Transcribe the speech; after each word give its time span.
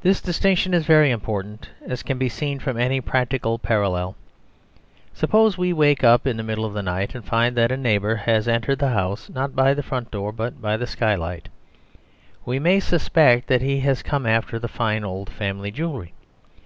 This 0.00 0.22
distinction 0.22 0.72
is 0.72 0.86
very 0.86 1.10
important, 1.10 1.68
as 1.86 2.02
can 2.02 2.16
be 2.16 2.30
seen 2.30 2.60
from 2.60 2.78
any 2.78 2.98
practical 2.98 3.58
parallel. 3.58 4.16
Suppose 5.12 5.58
we 5.58 5.70
wake 5.70 6.02
up 6.02 6.26
in 6.26 6.38
the 6.38 6.42
middle 6.42 6.64
of 6.64 6.72
the 6.72 6.82
night 6.82 7.14
and 7.14 7.22
find 7.22 7.54
that 7.54 7.70
a 7.70 7.76
neighbour 7.76 8.14
has 8.14 8.48
entered 8.48 8.78
the 8.78 8.88
house 8.88 9.28
not 9.28 9.54
by 9.54 9.74
the 9.74 9.82
front 9.82 10.10
door 10.10 10.32
but 10.32 10.62
by 10.62 10.78
the 10.78 10.86
skylight; 10.86 11.50
we 12.46 12.58
may 12.58 12.80
suspect 12.80 13.48
that 13.48 13.60
he 13.60 13.80
has 13.80 14.02
come 14.02 14.24
after 14.24 14.58
the 14.58 14.66
fine 14.66 15.04
old 15.04 15.28
family 15.28 15.70
jewellery. 15.70 16.14